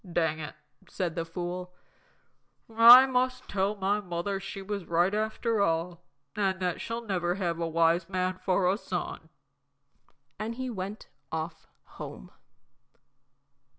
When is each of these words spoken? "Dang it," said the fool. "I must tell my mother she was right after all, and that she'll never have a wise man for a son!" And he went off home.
"Dang 0.13 0.39
it," 0.39 0.55
said 0.89 1.13
the 1.13 1.25
fool. 1.25 1.75
"I 2.75 3.05
must 3.05 3.47
tell 3.47 3.75
my 3.75 3.99
mother 4.01 4.39
she 4.39 4.63
was 4.63 4.85
right 4.85 5.13
after 5.13 5.61
all, 5.61 6.01
and 6.35 6.59
that 6.59 6.81
she'll 6.81 7.03
never 7.05 7.35
have 7.35 7.59
a 7.59 7.67
wise 7.67 8.09
man 8.09 8.39
for 8.43 8.67
a 8.67 8.79
son!" 8.79 9.29
And 10.39 10.55
he 10.55 10.71
went 10.71 11.07
off 11.31 11.67
home. 11.83 12.31